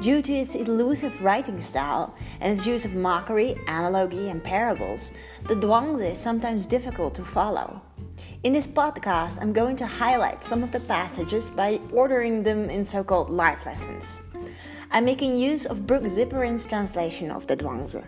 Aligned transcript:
Due 0.00 0.22
to 0.22 0.32
its 0.32 0.54
elusive 0.54 1.20
writing 1.24 1.58
style 1.58 2.14
and 2.40 2.52
its 2.52 2.64
use 2.64 2.84
of 2.84 2.94
mockery, 2.94 3.56
analogy, 3.66 4.28
and 4.28 4.42
parables, 4.44 5.12
the 5.48 5.56
Zhuangzi 5.56 6.12
is 6.12 6.18
sometimes 6.18 6.66
difficult 6.66 7.16
to 7.16 7.24
follow. 7.24 7.82
In 8.44 8.52
this 8.52 8.66
podcast, 8.66 9.42
I'm 9.42 9.52
going 9.52 9.74
to 9.74 9.86
highlight 9.86 10.44
some 10.44 10.62
of 10.62 10.70
the 10.70 10.78
passages 10.78 11.50
by 11.50 11.80
ordering 11.92 12.44
them 12.44 12.70
in 12.70 12.84
so 12.84 13.02
called 13.02 13.28
life 13.28 13.66
lessons. 13.66 14.20
I'm 14.92 15.04
making 15.04 15.36
use 15.36 15.66
of 15.66 15.84
Brook 15.84 16.04
Ziporyn's 16.04 16.64
translation 16.64 17.32
of 17.32 17.48
the 17.48 17.56
Zhuangzi. 17.56 18.06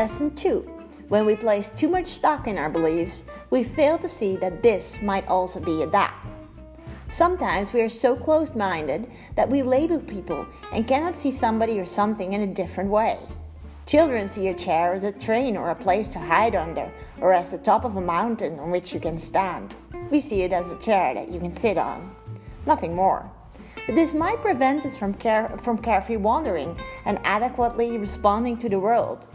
Lesson 0.00 0.34
2 0.34 0.60
When 1.08 1.26
we 1.26 1.36
place 1.36 1.68
too 1.68 1.86
much 1.86 2.06
stock 2.06 2.46
in 2.46 2.56
our 2.56 2.70
beliefs, 2.70 3.26
we 3.50 3.62
fail 3.62 3.98
to 3.98 4.08
see 4.08 4.34
that 4.36 4.62
this 4.62 5.02
might 5.02 5.28
also 5.28 5.60
be 5.60 5.82
a 5.82 5.86
that. 5.88 6.32
Sometimes 7.06 7.74
we 7.74 7.82
are 7.82 7.88
so 7.90 8.16
closed 8.16 8.56
minded 8.56 9.08
that 9.36 9.50
we 9.50 9.60
label 9.62 10.00
people 10.00 10.46
and 10.72 10.88
cannot 10.88 11.16
see 11.16 11.30
somebody 11.30 11.78
or 11.78 11.84
something 11.84 12.32
in 12.32 12.40
a 12.40 12.46
different 12.46 12.88
way. 12.88 13.18
Children 13.84 14.26
see 14.26 14.48
a 14.48 14.54
chair 14.54 14.94
as 14.94 15.04
a 15.04 15.12
train 15.12 15.54
or 15.54 15.68
a 15.68 15.74
place 15.74 16.08
to 16.12 16.18
hide 16.18 16.54
under, 16.54 16.90
or 17.20 17.34
as 17.34 17.50
the 17.50 17.58
top 17.58 17.84
of 17.84 17.96
a 17.96 18.00
mountain 18.00 18.58
on 18.58 18.70
which 18.70 18.94
you 18.94 19.00
can 19.00 19.18
stand. 19.18 19.76
We 20.10 20.20
see 20.20 20.40
it 20.44 20.54
as 20.54 20.72
a 20.72 20.78
chair 20.78 21.12
that 21.12 21.30
you 21.30 21.38
can 21.38 21.52
sit 21.52 21.76
on. 21.76 22.16
Nothing 22.64 22.96
more. 22.96 23.30
But 23.84 23.96
this 23.96 24.14
might 24.14 24.40
prevent 24.40 24.86
us 24.86 24.96
from, 24.96 25.12
care, 25.12 25.50
from 25.58 25.76
carefree 25.76 26.16
wandering 26.16 26.74
and 27.04 27.20
adequately 27.22 27.98
responding 27.98 28.56
to 28.56 28.70
the 28.70 28.80
world. 28.80 29.28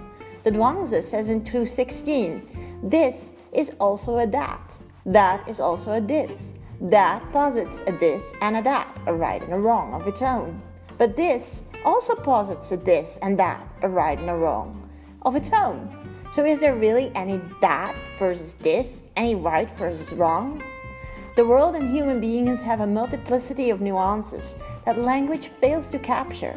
The 0.45 0.51
Zhuangzi 0.51 1.01
says 1.01 1.31
in 1.31 1.43
216, 1.43 2.43
this 2.83 3.33
is 3.51 3.73
also 3.79 4.19
a 4.19 4.27
that. 4.27 4.79
That 5.07 5.49
is 5.49 5.59
also 5.59 5.93
a 5.93 5.99
this. 5.99 6.53
That 6.81 7.23
posits 7.31 7.81
a 7.87 7.93
this 7.93 8.31
and 8.43 8.55
a 8.55 8.61
that, 8.61 8.95
a 9.07 9.13
right 9.15 9.41
and 9.41 9.53
a 9.53 9.57
wrong 9.57 9.95
of 9.95 10.05
its 10.05 10.21
own. 10.21 10.61
But 10.99 11.15
this 11.15 11.63
also 11.83 12.13
posits 12.13 12.71
a 12.71 12.77
this 12.77 13.17
and 13.23 13.39
that, 13.39 13.73
a 13.81 13.89
right 13.89 14.19
and 14.19 14.29
a 14.29 14.35
wrong 14.35 14.87
of 15.23 15.35
its 15.35 15.51
own. 15.51 15.89
So 16.31 16.45
is 16.45 16.59
there 16.59 16.75
really 16.75 17.11
any 17.15 17.41
that 17.61 17.95
versus 18.19 18.53
this, 18.53 19.01
any 19.15 19.33
right 19.33 19.71
versus 19.71 20.13
wrong? 20.13 20.61
The 21.35 21.47
world 21.47 21.73
and 21.73 21.89
human 21.89 22.21
beings 22.21 22.61
have 22.61 22.81
a 22.81 22.87
multiplicity 22.87 23.71
of 23.71 23.81
nuances 23.81 24.55
that 24.85 24.99
language 24.99 25.47
fails 25.47 25.89
to 25.89 25.97
capture. 25.97 26.55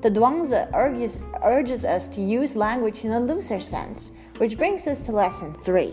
The 0.00 0.10
Zhuangzi 0.10 0.70
urges, 0.74 1.18
urges 1.42 1.84
us 1.84 2.06
to 2.08 2.20
use 2.20 2.54
language 2.54 3.04
in 3.04 3.10
a 3.10 3.18
looser 3.18 3.58
sense, 3.58 4.12
which 4.36 4.56
brings 4.56 4.86
us 4.86 5.00
to 5.00 5.12
lesson 5.12 5.52
3. 5.54 5.92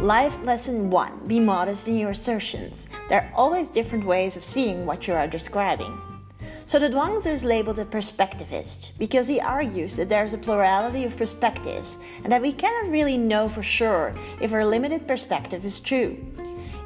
Life 0.00 0.42
lesson 0.42 0.90
1 0.90 1.28
Be 1.28 1.38
modest 1.38 1.86
in 1.86 1.96
your 1.96 2.10
assertions. 2.10 2.88
There 3.08 3.22
are 3.22 3.32
always 3.36 3.68
different 3.68 4.04
ways 4.04 4.36
of 4.36 4.44
seeing 4.44 4.84
what 4.84 5.06
you 5.06 5.14
are 5.14 5.28
describing. 5.28 5.96
So 6.68 6.78
the 6.78 6.90
Zhuangzi 6.90 7.30
is 7.30 7.44
labeled 7.44 7.78
a 7.78 7.86
perspectivist 7.86 8.92
because 8.98 9.26
he 9.26 9.40
argues 9.40 9.96
that 9.96 10.10
there 10.10 10.22
is 10.22 10.34
a 10.34 10.44
plurality 10.46 11.04
of 11.04 11.16
perspectives 11.16 11.96
and 12.22 12.30
that 12.30 12.42
we 12.42 12.52
cannot 12.52 12.92
really 12.92 13.16
know 13.16 13.48
for 13.48 13.62
sure 13.62 14.14
if 14.42 14.52
our 14.52 14.66
limited 14.66 15.08
perspective 15.08 15.64
is 15.64 15.80
true. 15.80 16.18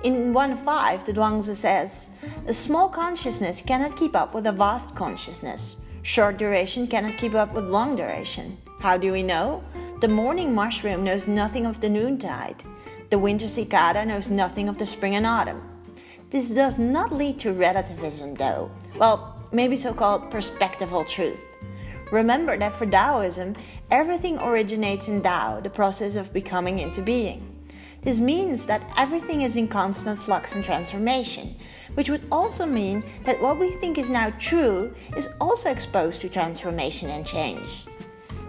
In 0.04 0.32
1.5, 0.32 1.04
the 1.04 1.12
Zhuangzi 1.12 1.56
says, 1.56 2.10
A 2.46 2.54
small 2.54 2.88
consciousness 2.88 3.60
cannot 3.60 3.96
keep 3.96 4.14
up 4.14 4.34
with 4.34 4.46
a 4.46 4.52
vast 4.52 4.94
consciousness. 4.94 5.74
Short 6.02 6.36
duration 6.36 6.86
cannot 6.86 7.18
keep 7.18 7.34
up 7.34 7.52
with 7.52 7.64
long 7.64 7.96
duration. 7.96 8.58
How 8.78 8.96
do 8.96 9.10
we 9.10 9.24
know? 9.24 9.64
The 10.00 10.06
morning 10.06 10.54
mushroom 10.54 11.02
knows 11.02 11.26
nothing 11.26 11.66
of 11.66 11.80
the 11.80 11.90
noontide. 11.90 12.62
The 13.10 13.18
winter 13.18 13.48
cicada 13.48 14.06
knows 14.06 14.30
nothing 14.30 14.68
of 14.68 14.78
the 14.78 14.86
spring 14.86 15.16
and 15.16 15.26
autumn. 15.26 15.60
This 16.32 16.48
does 16.48 16.78
not 16.78 17.12
lead 17.12 17.38
to 17.40 17.52
relativism, 17.52 18.34
though. 18.36 18.70
Well, 18.96 19.31
maybe 19.52 19.76
so 19.76 19.92
called 19.92 20.30
perspectival 20.30 21.06
truth. 21.08 21.46
Remember 22.10 22.58
that 22.58 22.74
for 22.74 22.86
Taoism, 22.86 23.56
everything 23.90 24.38
originates 24.38 25.08
in 25.08 25.22
Tao, 25.22 25.60
the 25.60 25.70
process 25.70 26.16
of 26.16 26.32
becoming 26.32 26.78
into 26.78 27.00
being. 27.00 27.48
This 28.02 28.20
means 28.20 28.66
that 28.66 28.84
everything 28.98 29.42
is 29.42 29.56
in 29.56 29.68
constant 29.68 30.18
flux 30.18 30.54
and 30.54 30.64
transformation, 30.64 31.54
which 31.94 32.10
would 32.10 32.26
also 32.32 32.66
mean 32.66 33.04
that 33.24 33.40
what 33.40 33.58
we 33.58 33.70
think 33.70 33.96
is 33.96 34.10
now 34.10 34.30
true 34.40 34.92
is 35.16 35.28
also 35.40 35.70
exposed 35.70 36.20
to 36.20 36.28
transformation 36.28 37.10
and 37.10 37.24
change. 37.24 37.86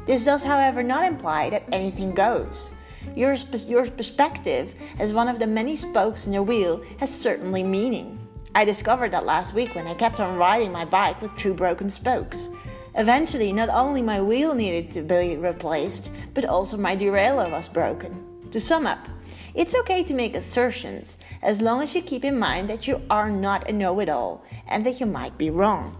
This 0.05 0.25
does, 0.25 0.43
however, 0.43 0.81
not 0.81 1.05
imply 1.05 1.49
that 1.51 1.63
anything 1.71 2.13
goes. 2.13 2.71
Your, 3.15 3.35
your 3.67 3.85
perspective, 3.91 4.73
as 4.99 5.13
one 5.13 5.27
of 5.27 5.37
the 5.37 5.47
many 5.47 5.75
spokes 5.75 6.25
in 6.25 6.33
the 6.33 6.41
wheel, 6.41 6.81
has 6.99 7.13
certainly 7.13 7.63
meaning. 7.63 8.19
I 8.55 8.65
discovered 8.65 9.09
that 9.11 9.25
last 9.25 9.55
week 9.55 9.73
when 9.73 9.87
I 9.87 9.95
kept 9.95 10.19
on 10.19 10.37
riding 10.37 10.71
my 10.71 10.85
bike 10.85 11.19
with 11.23 11.35
two 11.35 11.55
broken 11.55 11.89
spokes. 11.89 12.49
Eventually, 12.93 13.51
not 13.51 13.69
only 13.69 14.03
my 14.03 14.21
wheel 14.21 14.53
needed 14.53 14.91
to 14.91 15.01
be 15.01 15.37
replaced, 15.37 16.11
but 16.35 16.45
also 16.45 16.77
my 16.77 16.95
derailleur 16.95 17.49
was 17.49 17.67
broken. 17.67 18.23
To 18.51 18.59
sum 18.59 18.85
up, 18.85 19.07
it's 19.55 19.73
okay 19.73 20.03
to 20.03 20.13
make 20.13 20.35
assertions 20.35 21.17
as 21.41 21.61
long 21.61 21.81
as 21.81 21.95
you 21.95 22.03
keep 22.03 22.23
in 22.23 22.37
mind 22.37 22.69
that 22.69 22.87
you 22.87 23.01
are 23.09 23.31
not 23.31 23.67
a 23.67 23.73
know 23.73 23.99
it 23.99 24.09
all 24.09 24.45
and 24.67 24.85
that 24.85 24.99
you 24.99 25.07
might 25.07 25.35
be 25.35 25.49
wrong. 25.49 25.97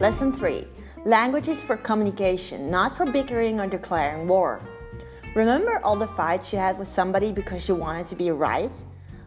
Lesson 0.00 0.32
3 0.32 0.66
Language 1.06 1.48
is 1.48 1.62
for 1.62 1.78
communication, 1.78 2.70
not 2.70 2.94
for 2.94 3.06
bickering 3.06 3.58
or 3.58 3.66
declaring 3.66 4.28
war. 4.28 4.60
Remember 5.34 5.80
all 5.82 5.96
the 5.96 6.06
fights 6.08 6.52
you 6.52 6.58
had 6.58 6.78
with 6.78 6.88
somebody 6.88 7.32
because 7.32 7.66
you 7.66 7.74
wanted 7.74 8.06
to 8.08 8.16
be 8.16 8.30
right? 8.30 8.70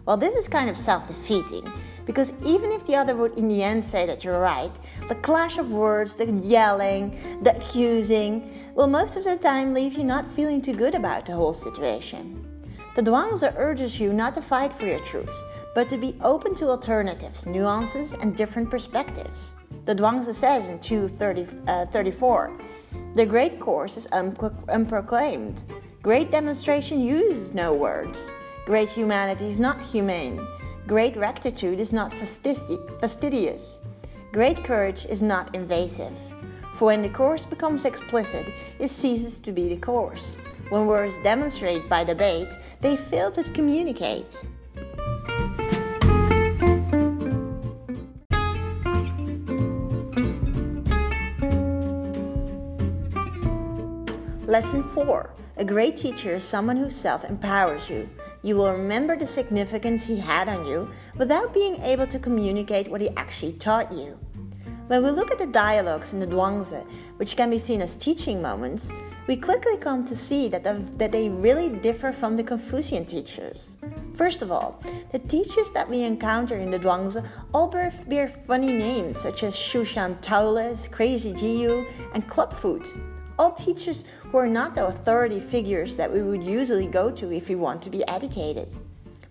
Well, 0.06 0.16
this 0.16 0.35
is 0.35 0.47
kind 0.47 0.69
of 0.69 0.78
self 0.78 1.07
defeating 1.07 1.67
because 2.06 2.31
even 2.45 2.72
if 2.72 2.85
the 2.85 2.95
other 2.95 3.16
would 3.16 3.39
in 3.39 3.47
the 3.47 3.63
end 3.63 3.83
say 3.83 4.06
that 4.06 4.23
you're 4.23 4.39
right, 4.39 4.78
the 5.07 5.16
clash 5.16 5.57
of 5.57 5.72
words, 5.72 6.16
the 6.16 6.31
yelling, 6.31 7.17
the 7.41 7.57
accusing 7.57 8.53
will 8.75 8.85
most 8.85 9.16
of 9.16 9.23
the 9.23 9.35
time 9.35 9.73
leave 9.73 9.94
you 9.94 10.03
not 10.03 10.28
feeling 10.28 10.62
too 10.62 10.75
good 10.75 10.94
about 10.94 11.25
the 11.25 11.33
whole 11.33 11.53
situation. 11.53 12.45
The 12.95 13.01
Zhuangzi 13.01 13.51
urges 13.57 14.00
you 14.00 14.13
not 14.13 14.35
to 14.35 14.44
fight 14.44 14.72
for 14.72 14.85
your 14.85 15.00
truth, 15.00 15.33
but 15.73 15.89
to 15.89 15.97
be 15.97 16.16
open 16.22 16.56
to 16.56 16.69
alternatives, 16.69 17.45
nuances, 17.45 18.13
and 18.13 18.35
different 18.35 18.69
perspectives. 18.69 19.56
The 19.85 19.95
Zhuangzi 19.95 20.34
says 20.34 20.69
in 20.69 20.79
234 20.79 21.67
uh, 21.67 23.13
The 23.13 23.25
great 23.25 23.59
course 23.59 23.97
is 23.97 24.07
unproclaimed. 24.12 25.63
Great 26.01 26.31
demonstration 26.31 27.01
uses 27.01 27.53
no 27.53 27.73
words. 27.73 28.31
Great 28.66 28.89
humanity 28.89 29.45
is 29.45 29.59
not 29.59 29.81
humane. 29.81 30.39
Great 30.88 31.16
rectitude 31.16 31.79
is 31.79 31.94
not 31.94 32.13
fastidious. 32.13 33.81
Great 34.31 34.63
courage 34.63 35.06
is 35.06 35.22
not 35.22 35.53
invasive. 35.56 36.17
For 36.75 36.85
when 36.85 37.01
the 37.01 37.09
course 37.09 37.45
becomes 37.45 37.85
explicit, 37.85 38.51
it 38.79 38.89
ceases 38.89 39.39
to 39.39 39.51
be 39.51 39.69
the 39.69 39.78
course. 39.78 40.38
When 40.69 40.88
words 40.88 41.19
demonstrate 41.19 41.88
by 41.88 42.03
debate, 42.03 42.50
they 42.81 42.95
fail 42.95 43.31
to 43.31 43.44
communicate. 43.51 44.44
Lesson 54.53 54.83
4 54.83 55.31
A 55.57 55.65
great 55.65 55.97
teacher 55.97 56.35
is 56.35 56.44
someone 56.44 56.77
who 56.77 56.88
self 56.88 57.25
empowers 57.25 57.89
you. 57.89 58.07
You 58.44 58.55
will 58.55 58.71
remember 58.71 59.17
the 59.17 59.25
significance 59.25 60.03
he 60.03 60.19
had 60.19 60.47
on 60.47 60.67
you 60.67 60.88
without 61.17 61.55
being 61.55 61.77
able 61.77 62.05
to 62.05 62.19
communicate 62.19 62.88
what 62.88 63.01
he 63.01 63.09
actually 63.17 63.53
taught 63.53 63.91
you. 63.91 64.15
When 64.85 65.03
we 65.03 65.09
look 65.09 65.31
at 65.31 65.39
the 65.39 65.47
dialogues 65.47 66.13
in 66.13 66.19
the 66.19 66.27
Zhuangzi, 66.27 66.85
which 67.17 67.35
can 67.35 67.50
be 67.50 67.57
seen 67.57 67.81
as 67.81 67.95
teaching 67.95 68.44
moments, 68.44 68.91
we 69.25 69.38
quickly 69.38 69.75
come 69.75 70.05
to 70.05 70.15
see 70.15 70.50
that, 70.50 70.63
the, 70.63 70.85
that 70.97 71.11
they 71.11 71.29
really 71.29 71.69
differ 71.69 72.11
from 72.11 72.35
the 72.35 72.44
Confucian 72.44 73.05
teachers. 73.05 73.77
First 74.13 74.44
of 74.44 74.51
all, 74.51 74.79
the 75.11 75.17
teachers 75.17 75.71
that 75.71 75.89
we 75.89 76.03
encounter 76.03 76.57
in 76.59 76.69
the 76.69 76.77
Zhuangzi 76.77 77.25
all 77.55 77.69
bear, 77.69 77.91
bear 78.07 78.27
funny 78.27 78.71
names 78.71 79.19
such 79.19 79.41
as 79.41 79.55
Shushan 79.55 80.21
Taoles, 80.21 80.88
Crazy 80.89 81.33
Jiu, 81.33 81.88
and 82.13 82.27
Clubfoot 82.27 82.94
all 83.38 83.51
teachers 83.51 84.03
who 84.24 84.38
are 84.38 84.47
not 84.47 84.75
the 84.75 84.85
authority 84.85 85.39
figures 85.39 85.95
that 85.95 86.12
we 86.12 86.21
would 86.21 86.44
usually 86.44 86.88
go 86.88 87.12
to 87.12 87.31
if 87.31 87.50
we 87.50 87.56
want 87.56 87.81
to 87.81 87.89
be 87.89 88.07
educated. 88.07 88.71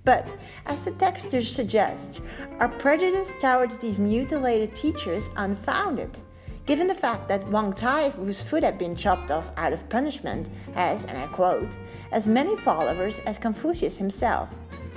But, 0.05 0.37
as 0.67 0.85
the 0.85 0.91
text 0.93 1.31
suggests, 1.31 2.21
our 2.59 2.69
prejudice 2.69 3.37
towards 3.41 3.79
these 3.79 3.99
mutilated 3.99 4.75
teachers 4.75 5.31
unfounded. 5.37 6.19
given 6.65 6.87
the 6.87 6.95
fact 6.95 7.29
that 7.29 7.47
Wang 7.49 7.73
Tai, 7.73 8.11
whose 8.11 8.43
foot 8.43 8.63
had 8.63 8.79
been 8.79 8.95
chopped 8.95 9.31
off 9.31 9.51
out 9.57 9.73
of 9.73 9.89
punishment, 9.89 10.49
has, 10.75 11.05
and 11.07 11.19
I 11.19 11.27
quote, 11.27 11.77
as 12.13 12.29
many 12.29 12.57
followers 12.57 13.19
as 13.27 13.39
Confucius 13.39 13.97
himself. 13.97 14.49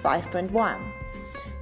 5.1. 0.02 1.05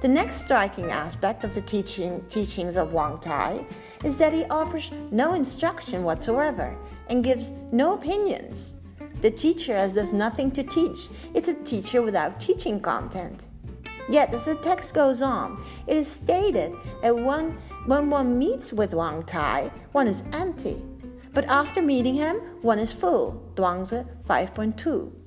The 0.04 0.10
next 0.10 0.42
striking 0.44 0.90
aspect 0.90 1.44
of 1.44 1.54
the 1.54 1.62
teaching, 1.62 2.22
teachings 2.28 2.76
of 2.76 2.92
Wang 2.92 3.18
Tai 3.20 3.64
is 4.04 4.18
that 4.18 4.34
he 4.34 4.44
offers 4.50 4.90
no 5.10 5.32
instruction 5.32 6.04
whatsoever 6.04 6.76
and 7.08 7.24
gives 7.24 7.54
no 7.72 7.94
opinions. 7.94 8.76
The 9.22 9.30
teacher 9.30 9.74
has 9.74 9.94
thus 9.94 10.12
nothing 10.12 10.50
to 10.50 10.62
teach. 10.62 11.08
It's 11.32 11.48
a 11.48 11.54
teacher 11.54 12.02
without 12.02 12.38
teaching 12.38 12.80
content. 12.80 13.46
Yet, 14.10 14.34
as 14.34 14.44
the 14.44 14.56
text 14.56 14.92
goes 14.92 15.22
on, 15.22 15.64
it 15.86 15.96
is 15.96 16.06
stated 16.06 16.74
that 17.00 17.16
one, 17.16 17.56
when 17.86 18.10
one 18.10 18.38
meets 18.38 18.74
with 18.74 18.92
Wang 18.92 19.22
Tai, 19.22 19.70
one 19.92 20.06
is 20.06 20.22
empty. 20.34 20.84
But 21.32 21.46
after 21.46 21.80
meeting 21.80 22.14
him, 22.14 22.40
one 22.60 22.78
is 22.78 22.92
full. 22.92 23.42
Zhuangzi 23.54 24.06
5.2. 24.26 25.23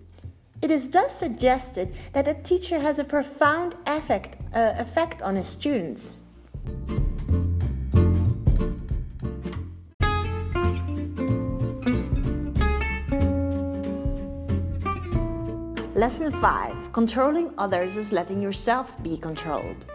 It 0.62 0.72
is 0.72 0.90
thus 0.90 1.16
suggested 1.16 1.94
that 2.14 2.28
a 2.28 2.34
teacher 2.34 2.80
has 2.80 2.98
a 2.98 3.04
profound 3.04 3.76
effect, 3.86 4.38
uh, 4.56 4.74
effect 4.78 5.22
on 5.22 5.36
his 5.36 5.48
students. 5.48 6.18
Lesson 15.94 16.32
5 16.32 16.92
Controlling 16.92 17.54
others 17.58 17.96
is 17.96 18.12
letting 18.12 18.42
yourself 18.42 19.02
be 19.04 19.18
controlled. 19.18 19.86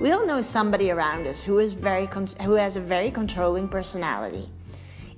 We 0.00 0.12
all 0.12 0.26
know 0.26 0.42
somebody 0.42 0.90
around 0.90 1.26
us 1.26 1.42
who, 1.42 1.58
is 1.58 1.72
very 1.72 2.08
who 2.42 2.54
has 2.54 2.76
a 2.76 2.80
very 2.80 3.10
controlling 3.10 3.68
personality. 3.68 4.48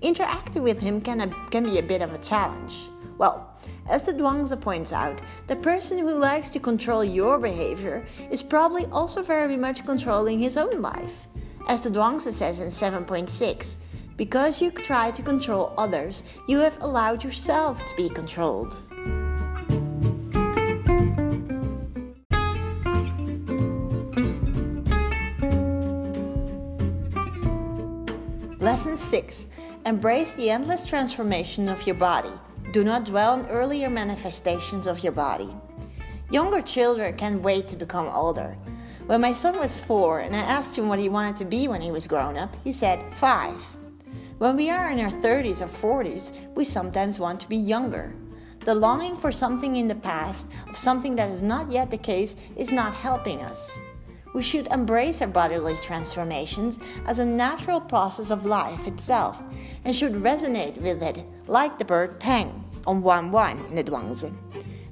Interacting 0.02 0.62
with 0.62 0.80
him 0.80 1.00
can, 1.00 1.20
a, 1.20 1.50
can 1.50 1.64
be 1.64 1.78
a 1.78 1.82
bit 1.82 2.02
of 2.02 2.12
a 2.12 2.18
challenge. 2.18 2.88
Well, 3.16 3.47
as 3.88 4.02
the 4.02 4.12
Zhuangzi 4.12 4.60
points 4.60 4.92
out, 4.92 5.20
the 5.46 5.56
person 5.56 5.98
who 5.98 6.18
likes 6.18 6.50
to 6.50 6.60
control 6.60 7.02
your 7.02 7.38
behavior 7.38 8.06
is 8.30 8.42
probably 8.42 8.86
also 8.86 9.22
very 9.22 9.56
much 9.56 9.86
controlling 9.86 10.40
his 10.40 10.56
own 10.56 10.82
life. 10.82 11.26
As 11.68 11.80
the 11.82 11.90
Zhuangzi 11.90 12.32
says 12.32 12.60
in 12.60 12.68
7.6, 12.68 13.78
because 14.16 14.60
you 14.60 14.70
try 14.70 15.10
to 15.10 15.22
control 15.22 15.72
others, 15.78 16.22
you 16.46 16.58
have 16.58 16.82
allowed 16.82 17.24
yourself 17.24 17.84
to 17.86 17.96
be 17.96 18.08
controlled. 18.08 18.76
Lesson 28.60 28.96
6 28.96 29.46
Embrace 29.86 30.34
the 30.34 30.50
endless 30.50 30.84
transformation 30.84 31.68
of 31.68 31.86
your 31.86 31.94
body. 31.94 32.28
Do 32.70 32.84
not 32.84 33.04
dwell 33.04 33.32
on 33.32 33.46
earlier 33.46 33.88
manifestations 33.88 34.86
of 34.86 35.02
your 35.02 35.12
body. 35.12 35.54
Younger 36.30 36.60
children 36.60 37.16
can't 37.16 37.40
wait 37.40 37.66
to 37.68 37.76
become 37.76 38.08
older. 38.08 38.58
When 39.06 39.22
my 39.22 39.32
son 39.32 39.58
was 39.58 39.78
four 39.78 40.20
and 40.20 40.36
I 40.36 40.40
asked 40.40 40.76
him 40.76 40.86
what 40.86 40.98
he 40.98 41.08
wanted 41.08 41.38
to 41.38 41.46
be 41.46 41.66
when 41.66 41.80
he 41.80 41.90
was 41.90 42.06
grown 42.06 42.36
up, 42.36 42.54
he 42.62 42.72
said, 42.74 43.02
five. 43.14 43.56
When 44.36 44.54
we 44.54 44.68
are 44.68 44.90
in 44.90 45.00
our 45.00 45.10
30s 45.10 45.62
or 45.62 45.68
40s, 45.68 46.54
we 46.54 46.66
sometimes 46.66 47.18
want 47.18 47.40
to 47.40 47.48
be 47.48 47.56
younger. 47.56 48.12
The 48.60 48.74
longing 48.74 49.16
for 49.16 49.32
something 49.32 49.76
in 49.76 49.88
the 49.88 49.94
past, 49.94 50.48
of 50.68 50.76
something 50.76 51.16
that 51.16 51.30
is 51.30 51.42
not 51.42 51.70
yet 51.70 51.90
the 51.90 51.96
case, 51.96 52.36
is 52.54 52.70
not 52.70 52.94
helping 52.94 53.40
us. 53.40 53.78
We 54.38 54.44
should 54.44 54.68
embrace 54.68 55.20
our 55.20 55.26
bodily 55.26 55.74
transformations 55.82 56.78
as 57.06 57.18
a 57.18 57.24
natural 57.24 57.80
process 57.80 58.30
of 58.30 58.46
life 58.46 58.86
itself 58.86 59.36
and 59.84 59.92
should 59.92 60.22
resonate 60.22 60.78
with 60.78 61.02
it 61.02 61.24
like 61.48 61.76
the 61.76 61.84
bird 61.84 62.20
Peng 62.20 62.64
on 62.86 63.02
1 63.02 63.32
1 63.32 63.58
in 63.58 63.74
the 63.74 63.82
Zhuangzi. 63.82 64.32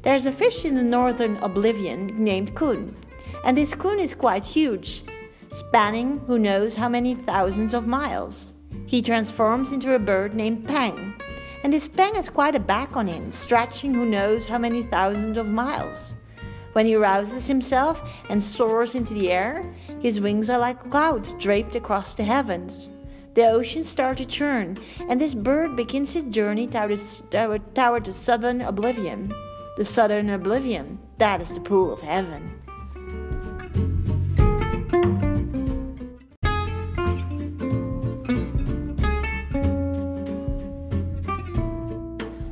There's 0.03 0.27
a 0.27 0.33
fish 0.33 0.65
in 0.65 0.75
the 0.75 0.83
northern 0.83 1.37
oblivion 1.45 2.25
named 2.25 2.57
Kun, 2.57 2.97
and 3.45 3.57
this 3.57 3.73
Kun 3.73 4.01
is 4.01 4.17
quite 4.17 4.45
huge, 4.45 5.05
spanning 5.53 6.19
who 6.27 6.41
knows 6.41 6.75
how 6.75 6.89
many 6.89 7.15
thousands 7.15 7.73
of 7.73 7.87
miles. 7.87 8.53
He 8.85 9.01
transforms 9.01 9.71
into 9.71 9.95
a 9.95 10.01
bird 10.01 10.35
named 10.35 10.67
Peng, 10.67 11.15
and 11.63 11.73
this 11.73 11.87
Peng 11.87 12.17
has 12.17 12.29
quite 12.29 12.57
a 12.57 12.67
back 12.75 12.97
on 12.97 13.07
him, 13.07 13.31
stretching 13.31 13.95
who 13.95 14.07
knows 14.07 14.49
how 14.49 14.59
many 14.59 14.83
thousands 14.83 15.39
of 15.39 15.47
miles. 15.47 16.16
When 16.77 16.85
he 16.85 16.95
rouses 16.95 17.47
himself 17.47 18.03
and 18.29 18.45
soars 18.45 18.95
into 18.95 19.15
the 19.15 19.33
air, 19.33 19.65
his 19.99 20.21
wings 20.21 20.51
are 20.51 20.59
like 20.59 20.91
clouds 20.91 21.33
draped 21.39 21.75
across 21.75 22.15
the 22.15 22.23
heavens. 22.23 22.91
The 23.33 23.49
oceans 23.49 23.89
start 23.89 24.19
to 24.19 24.27
churn, 24.27 24.77
and 25.09 25.19
this 25.19 25.35
bird 25.35 25.75
begins 25.75 26.13
his 26.13 26.25
journey 26.25 26.67
toward, 26.67 27.01
toward 27.75 28.05
the 28.05 28.13
southern 28.13 28.61
oblivion. 28.61 29.33
The 29.79 29.87
southern 29.87 30.29
oblivion, 30.29 30.99
that 31.17 31.41
is 31.41 31.51
the 31.51 31.61
pool 31.61 31.95
of 31.95 32.03
heaven. 32.03 32.61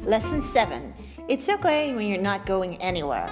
Lesson 0.07 0.41
7 0.41 0.95
It's 1.29 1.51
okay 1.51 1.95
when 1.95 2.07
you're 2.07 2.23
not 2.23 2.47
going 2.47 2.81
anywhere. 2.81 3.31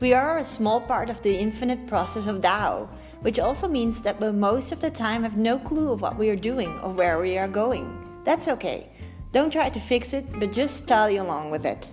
We 0.00 0.14
are 0.14 0.38
a 0.38 0.44
small 0.44 0.80
part 0.80 1.10
of 1.10 1.22
the 1.22 1.36
infinite 1.36 1.88
process 1.88 2.28
of 2.28 2.40
Tao, 2.40 2.88
which 3.22 3.40
also 3.40 3.66
means 3.66 4.00
that 4.02 4.20
we 4.20 4.30
most 4.30 4.70
of 4.70 4.80
the 4.80 4.90
time 4.90 5.24
have 5.24 5.36
no 5.36 5.58
clue 5.58 5.90
of 5.90 6.00
what 6.00 6.16
we 6.16 6.30
are 6.30 6.36
doing 6.36 6.78
or 6.84 6.92
where 6.92 7.18
we 7.18 7.36
are 7.36 7.48
going. 7.48 8.06
That's 8.22 8.46
okay. 8.46 8.90
Don't 9.32 9.52
try 9.52 9.70
to 9.70 9.80
fix 9.80 10.12
it, 10.12 10.24
but 10.38 10.52
just 10.52 10.76
study 10.76 11.16
along 11.16 11.50
with 11.50 11.66
it. 11.66 11.90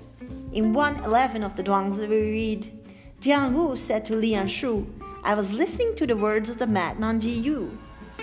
In 0.51 0.71
111 0.71 1.41
of 1.41 1.55
the 1.55 1.63
Zhuangzi 1.63 2.07
we 2.07 2.21
read, 2.29 2.71
Jiang 3.21 3.53
Wu 3.53 3.75
said 3.75 4.05
to 4.05 4.13
Lian 4.13 4.47
Shu, 4.47 4.85
I 5.23 5.33
was 5.33 5.51
listening 5.51 5.95
to 5.95 6.05
the 6.05 6.15
words 6.15 6.51
of 6.51 6.59
the 6.59 6.67
madman 6.67 7.19
Ji 7.19 7.31
Yu. 7.31 7.75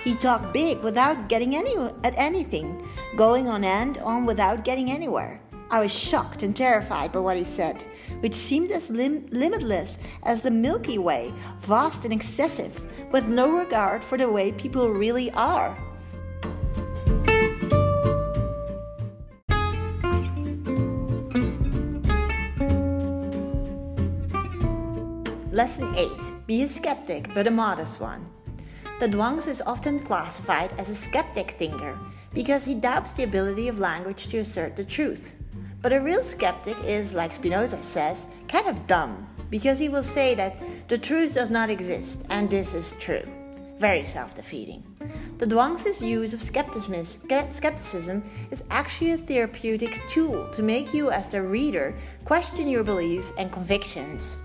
He 0.05 0.14
talked 0.14 0.52
big 0.52 0.78
without 0.85 1.28
getting 1.28 1.56
any, 1.56 1.76
at 2.05 2.14
anything, 2.17 2.88
going 3.17 3.49
on 3.49 3.64
and 3.64 3.99
on 3.99 4.26
without 4.26 4.64
getting 4.64 4.93
anywhere. 4.93 5.42
I 5.73 5.81
was 5.81 5.91
shocked 5.91 6.43
and 6.43 6.55
terrified 6.55 7.13
by 7.13 7.21
what 7.21 7.39
he 7.39 7.45
said, 7.45 7.83
which 8.21 8.35
seemed 8.35 8.71
as 8.71 8.91
lim- 8.91 9.27
limitless 9.31 9.99
as 10.23 10.43
the 10.43 10.51
Milky 10.51 10.99
Way, 10.99 11.33
vast 11.61 12.05
and 12.05 12.13
excessive, 12.13 12.79
with 13.11 13.27
no 13.27 13.51
regard 13.57 14.05
for 14.05 14.19
the 14.19 14.31
way 14.31 14.52
people 14.52 14.91
really 14.91 15.31
are. 15.31 15.75
Lesson 25.50 25.91
8 25.97 26.11
Be 26.47 26.64
a 26.64 26.67
skeptic, 26.67 27.33
but 27.33 27.47
a 27.47 27.50
modest 27.50 27.99
one. 27.99 28.26
The 29.00 29.09
Zhuangzi 29.09 29.49
is 29.49 29.62
often 29.62 30.00
classified 30.00 30.75
as 30.79 30.91
a 30.91 30.95
skeptic 30.95 31.52
thinker 31.52 31.99
because 32.35 32.67
he 32.67 32.75
doubts 32.75 33.14
the 33.14 33.23
ability 33.23 33.69
of 33.69 33.79
language 33.79 34.29
to 34.29 34.38
assert 34.38 34.76
the 34.76 34.85
truth. 34.85 35.41
But 35.83 35.93
a 35.93 36.01
real 36.01 36.23
skeptic 36.23 36.77
is, 36.85 37.12
like 37.12 37.33
Spinoza 37.33 37.83
says, 37.83 38.29
kind 38.47 38.69
of 38.69 38.87
dumb, 38.87 39.27
because 39.51 39.81
he 39.81 39.89
will 39.89 40.05
say 40.05 40.35
that 40.37 40.57
the 40.89 40.97
truth 40.97 41.35
does 41.35 41.51
not 41.51 41.71
exist, 41.71 42.25
and 42.31 42.49
this 42.49 42.73
is 42.73 42.95
true. 43.01 43.27
Very 43.79 44.05
self 44.05 44.33
defeating. 44.33 44.85
The 45.39 45.47
Zhuangzi's 45.47 46.01
use 46.01 46.33
of 46.35 46.41
skepticism 46.41 48.23
is 48.53 48.65
actually 48.71 49.11
a 49.11 49.17
therapeutic 49.17 50.01
tool 50.09 50.49
to 50.51 50.62
make 50.62 50.95
you, 50.95 51.11
as 51.11 51.29
the 51.29 51.43
reader, 51.43 51.97
question 52.25 52.69
your 52.69 52.85
beliefs 52.85 53.33
and 53.37 53.51
convictions. 53.51 54.41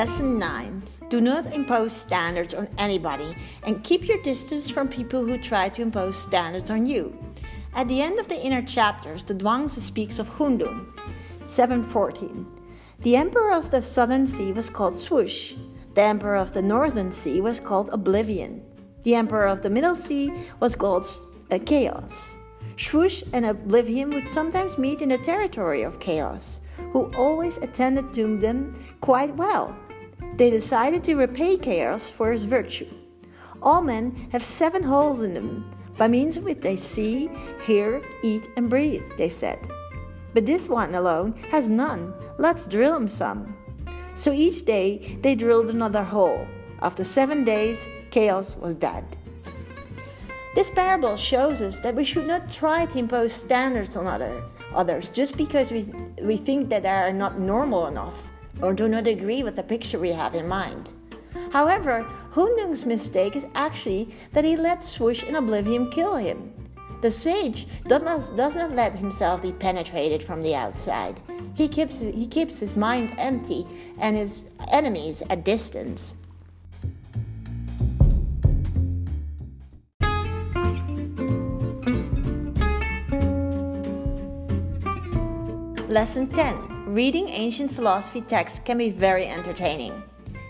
Lesson 0.00 0.38
9 0.38 0.82
do 1.10 1.20
not 1.20 1.52
impose 1.52 1.92
standards 1.92 2.54
on 2.54 2.68
anybody 2.78 3.36
and 3.64 3.84
keep 3.84 4.08
your 4.08 4.22
distance 4.22 4.70
from 4.70 4.88
people 4.88 5.26
who 5.26 5.36
try 5.36 5.68
to 5.68 5.82
impose 5.82 6.16
standards 6.16 6.70
on 6.70 6.86
you. 6.86 7.14
At 7.74 7.86
the 7.86 8.00
end 8.00 8.18
of 8.18 8.26
the 8.26 8.40
inner 8.40 8.62
chapters, 8.62 9.22
the 9.22 9.34
Zhuangzi 9.34 9.80
speaks 9.80 10.18
of 10.18 10.30
Hundun. 10.30 10.86
714. 11.44 12.46
The 13.00 13.14
emperor 13.14 13.52
of 13.52 13.70
the 13.70 13.82
southern 13.82 14.26
sea 14.26 14.52
was 14.52 14.70
called 14.70 14.98
Swoosh. 14.98 15.56
The 15.92 16.04
emperor 16.04 16.36
of 16.36 16.52
the 16.52 16.62
northern 16.62 17.12
sea 17.12 17.42
was 17.42 17.60
called 17.60 17.90
Oblivion. 17.92 18.62
The 19.02 19.16
emperor 19.16 19.48
of 19.48 19.60
the 19.60 19.68
middle 19.68 19.94
sea 19.94 20.32
was 20.60 20.74
called 20.74 21.06
uh, 21.50 21.58
Chaos. 21.66 22.38
Swoosh 22.78 23.22
and 23.34 23.44
Oblivion 23.44 24.08
would 24.12 24.30
sometimes 24.30 24.78
meet 24.78 25.02
in 25.02 25.10
the 25.10 25.18
territory 25.18 25.82
of 25.82 26.00
Chaos, 26.00 26.62
who 26.94 27.12
always 27.18 27.58
attended 27.58 28.14
to 28.14 28.38
them 28.38 28.82
quite 29.02 29.36
well 29.36 29.76
they 30.40 30.48
decided 30.48 31.04
to 31.04 31.16
repay 31.16 31.54
Chaos 31.58 32.08
for 32.08 32.32
his 32.32 32.44
virtue. 32.44 32.88
All 33.60 33.82
men 33.82 34.26
have 34.32 34.42
seven 34.42 34.82
holes 34.82 35.22
in 35.22 35.34
them, 35.34 35.70
by 35.98 36.08
means 36.08 36.38
of 36.38 36.44
which 36.44 36.62
they 36.62 36.78
see, 36.78 37.28
hear, 37.66 38.00
eat, 38.22 38.48
and 38.56 38.70
breathe, 38.70 39.02
they 39.18 39.28
said. 39.28 39.58
But 40.32 40.46
this 40.46 40.66
one 40.66 40.94
alone 40.94 41.34
has 41.50 41.68
none. 41.68 42.14
Let's 42.38 42.66
drill 42.66 42.96
him 42.96 43.06
some. 43.06 43.54
So 44.14 44.32
each 44.32 44.64
day 44.64 45.18
they 45.20 45.34
drilled 45.34 45.68
another 45.68 46.02
hole. 46.02 46.48
After 46.80 47.04
seven 47.04 47.44
days, 47.44 47.86
chaos 48.10 48.56
was 48.56 48.74
dead. 48.74 49.04
This 50.54 50.70
parable 50.70 51.16
shows 51.16 51.60
us 51.60 51.80
that 51.80 51.94
we 51.94 52.04
should 52.04 52.26
not 52.26 52.50
try 52.50 52.86
to 52.86 52.98
impose 52.98 53.34
standards 53.34 53.94
on 53.94 54.06
other, 54.06 54.42
others 54.74 55.10
just 55.10 55.36
because 55.36 55.70
we, 55.70 55.82
we 56.22 56.38
think 56.38 56.70
that 56.70 56.84
they 56.84 56.88
are 56.88 57.12
not 57.12 57.38
normal 57.38 57.88
enough 57.88 58.29
or 58.62 58.72
do 58.72 58.88
not 58.88 59.06
agree 59.06 59.42
with 59.42 59.56
the 59.56 59.62
picture 59.62 59.98
we 59.98 60.12
have 60.12 60.34
in 60.34 60.46
mind. 60.46 60.92
However, 61.52 62.02
Hundun's 62.32 62.86
mistake 62.86 63.34
is 63.36 63.46
actually 63.54 64.08
that 64.32 64.44
he 64.44 64.56
let 64.56 64.84
Swoosh 64.84 65.22
in 65.22 65.36
Oblivion 65.36 65.90
kill 65.90 66.16
him. 66.16 66.52
The 67.00 67.10
sage 67.10 67.66
does 67.86 68.02
not, 68.02 68.36
does 68.36 68.56
not 68.56 68.72
let 68.72 68.94
himself 68.94 69.42
be 69.42 69.52
penetrated 69.52 70.22
from 70.22 70.42
the 70.42 70.54
outside. 70.54 71.18
He 71.54 71.66
keeps, 71.66 72.00
he 72.00 72.26
keeps 72.26 72.58
his 72.58 72.76
mind 72.76 73.14
empty 73.18 73.66
and 73.98 74.16
his 74.16 74.50
enemies 74.70 75.22
at 75.30 75.44
distance. 75.44 76.14
Lesson 85.88 86.28
10 86.28 86.69
Reading 86.90 87.28
ancient 87.28 87.70
philosophy 87.70 88.20
texts 88.20 88.58
can 88.58 88.76
be 88.76 88.90
very 88.90 89.24
entertaining. 89.24 90.02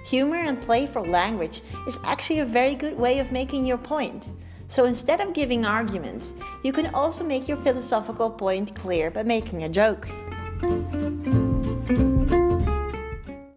Humor 0.06 0.38
and 0.38 0.59
playful 0.59 1.04
language 1.04 1.61
is 1.87 1.99
actually 2.02 2.38
a 2.38 2.47
very 2.47 2.75
good 2.75 2.99
way 2.99 3.18
of 3.18 3.30
making 3.30 3.66
your 3.66 3.76
point. 3.76 4.30
So 4.66 4.87
instead 4.87 5.20
of 5.20 5.35
giving 5.35 5.66
arguments, 5.66 6.32
you 6.64 6.73
can 6.73 6.94
also 6.94 7.25
make 7.25 7.47
your 7.47 7.59
philosophical 7.59 8.30
point 8.30 8.75
clear 8.75 9.11
by 9.11 9.23
making 9.23 9.64
a 9.64 9.68
joke. 9.68 10.09